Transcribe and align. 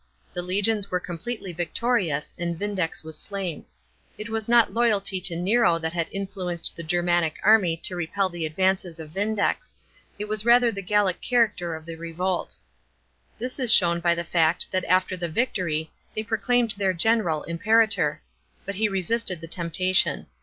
The 0.33 0.41
legions 0.41 0.89
were 0.89 0.99
completely 0.99 1.53
victorious, 1.53 2.33
and 2.39 2.57
Vindex 2.57 3.03
was 3.03 3.19
slain. 3.19 3.65
It 4.17 4.29
was 4.29 4.49
not 4.49 4.73
loyalty 4.73 5.21
to 5.21 5.35
Nero 5.35 5.77
that 5.77 5.93
had 5.93 6.09
induced 6.09 6.75
the 6.75 6.81
Germanic 6.81 7.37
army 7.43 7.77
to 7.83 7.95
repel 7.95 8.27
the 8.27 8.47
advances 8.47 8.99
of 8.99 9.11
Vindex: 9.11 9.75
it 10.17 10.27
was 10.27 10.43
rather 10.43 10.71
the 10.71 10.81
Gallic 10.81 11.21
character 11.21 11.75
of 11.75 11.85
the 11.85 11.97
revolt. 11.97 12.57
This 13.37 13.59
is 13.59 13.71
shown 13.71 13.99
by 13.99 14.15
the 14.15 14.23
fact 14.23 14.71
that 14.71 14.85
after 14.85 15.15
the 15.15 15.29
victory 15.29 15.91
they 16.15 16.23
proclaimed 16.23 16.73
their 16.79 16.93
general 16.93 17.45
Impcrator. 17.47 18.21
But 18.65 18.73
he 18.73 18.89
resisted 18.89 19.39
the 19.39 19.47
temptation. 19.47 20.25